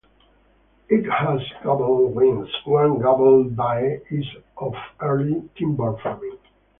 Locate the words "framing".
6.01-6.39